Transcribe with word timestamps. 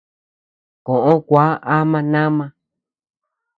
Koʼö 0.85 1.13
kua 1.27 1.45
ama 1.77 1.99
nama. 2.11 2.45